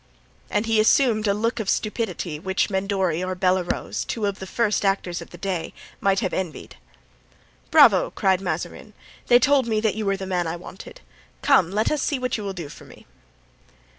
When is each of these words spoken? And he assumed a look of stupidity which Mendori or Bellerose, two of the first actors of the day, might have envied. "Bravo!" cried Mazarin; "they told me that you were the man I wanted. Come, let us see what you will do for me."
And 0.49 0.65
he 0.65 0.79
assumed 0.79 1.27
a 1.27 1.33
look 1.35 1.59
of 1.59 1.69
stupidity 1.69 2.39
which 2.39 2.71
Mendori 2.71 3.23
or 3.23 3.35
Bellerose, 3.35 4.03
two 4.03 4.25
of 4.25 4.39
the 4.39 4.47
first 4.47 4.83
actors 4.83 5.21
of 5.21 5.29
the 5.29 5.37
day, 5.37 5.75
might 5.99 6.21
have 6.21 6.33
envied. 6.33 6.75
"Bravo!" 7.69 8.09
cried 8.09 8.41
Mazarin; 8.41 8.93
"they 9.27 9.37
told 9.37 9.67
me 9.67 9.79
that 9.79 9.93
you 9.93 10.07
were 10.07 10.17
the 10.17 10.25
man 10.25 10.47
I 10.47 10.55
wanted. 10.55 11.01
Come, 11.43 11.69
let 11.69 11.91
us 11.91 12.01
see 12.01 12.17
what 12.17 12.35
you 12.35 12.43
will 12.43 12.51
do 12.53 12.67
for 12.67 12.83
me." 12.85 13.05